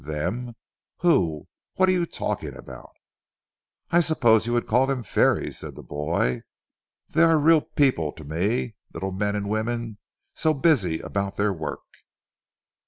[0.03, 0.55] "Them?
[1.01, 1.47] Who?
[1.75, 2.89] What are you talking about?"
[3.91, 6.41] "I suppose you would call them fairies," said the boy,
[7.09, 8.77] "they are real people to me.
[8.95, 9.99] Little men and women,
[10.33, 11.83] so busy about their work."